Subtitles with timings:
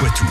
[0.00, 0.24] Poitou.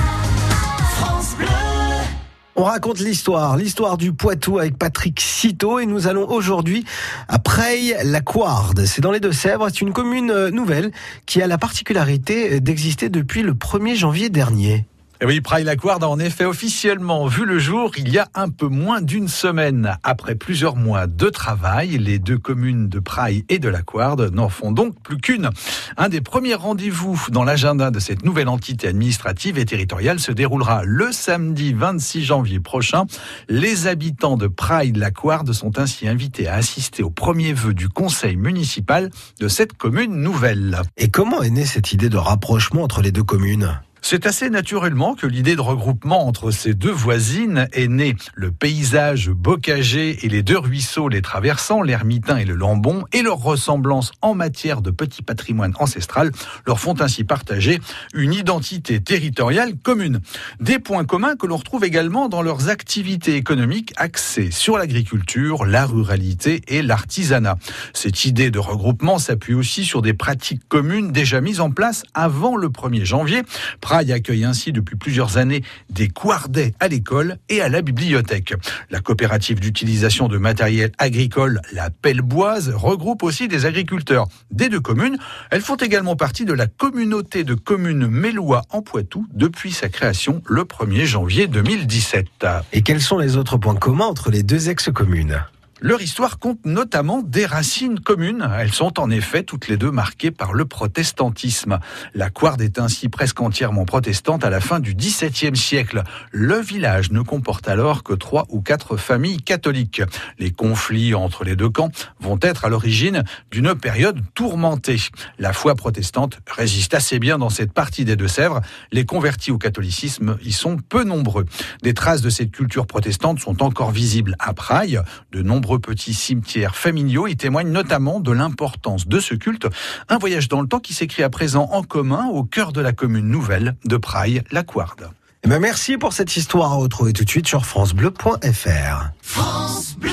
[2.56, 6.86] On raconte l'histoire, l'histoire du Poitou avec Patrick Citeau et nous allons aujourd'hui
[7.28, 8.84] à Preil-la-Couarde.
[8.86, 10.92] C'est dans les Deux-Sèvres, c'est une commune euh, nouvelle
[11.28, 14.88] qui a la particularité d'exister depuis le 1er janvier dernier.
[15.22, 18.48] Et oui, Praille la a en effet officiellement vu le jour il y a un
[18.48, 19.98] peu moins d'une semaine.
[20.02, 24.48] Après plusieurs mois de travail, les deux communes de Praille et de la Couarde n'en
[24.48, 25.50] font donc plus qu'une.
[25.98, 30.84] Un des premiers rendez-vous dans l'agenda de cette nouvelle entité administrative et territoriale se déroulera
[30.86, 33.04] le samedi 26 janvier prochain.
[33.50, 37.90] Les habitants de Praille la Couarde sont ainsi invités à assister au premier vœu du
[37.90, 39.10] conseil municipal
[39.42, 40.82] de cette commune nouvelle.
[40.96, 43.82] Et comment est née cette idée de rapprochement entre les deux communes?
[44.02, 48.16] C'est assez naturellement que l'idée de regroupement entre ces deux voisines est née.
[48.34, 53.38] Le paysage bocagé et les deux ruisseaux les traversant, l'Ermitain et le Lambon, et leur
[53.38, 56.32] ressemblance en matière de petit patrimoine ancestral
[56.66, 57.80] leur font ainsi partager
[58.14, 60.22] une identité territoriale commune.
[60.60, 65.86] Des points communs que l'on retrouve également dans leurs activités économiques axées sur l'agriculture, la
[65.86, 67.58] ruralité et l'artisanat.
[67.94, 72.56] Cette idée de regroupement s'appuie aussi sur des pratiques communes déjà mises en place avant
[72.56, 73.44] le 1er janvier
[73.90, 78.54] Praille accueille ainsi depuis plusieurs années des couardais à l'école et à la bibliothèque.
[78.92, 85.18] La coopérative d'utilisation de matériel agricole, la Pelleboise, regroupe aussi des agriculteurs des deux communes.
[85.50, 90.44] Elles font également partie de la communauté de communes Mélois en Poitou depuis sa création
[90.46, 92.28] le 1er janvier 2017.
[92.74, 95.42] Et quels sont les autres points communs entre les deux ex-communes?
[95.82, 98.50] Leur histoire compte notamment des racines communes.
[98.60, 101.80] Elles sont en effet toutes les deux marquées par le protestantisme.
[102.14, 106.04] La Couarde est ainsi presque entièrement protestante à la fin du XVIIe siècle.
[106.32, 110.02] Le village ne comporte alors que trois ou quatre familles catholiques.
[110.38, 114.98] Les conflits entre les deux camps vont être à l'origine d'une période tourmentée.
[115.38, 118.62] La foi protestante résiste assez bien dans cette partie des Deux-Sèvres.
[118.92, 121.46] Les convertis au catholicisme y sont peu nombreux.
[121.84, 125.00] Des traces de cette culture protestante sont encore visibles à Praille.
[125.32, 127.28] De nombreux petits cimetières familiaux.
[127.28, 129.68] y témoignent notamment de l'importance de ce culte.
[130.10, 132.94] Un voyage dans le temps qui s'écrit à présent en commun au cœur de la
[132.94, 135.10] commune nouvelle de Praille-la Couarde.
[135.44, 139.12] Eh ben merci pour cette histoire à retrouver tout de suite sur francebleu.fr.
[139.22, 140.12] France Bleu.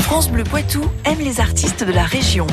[0.00, 2.46] France Bleu Poitou aime les artistes de la région.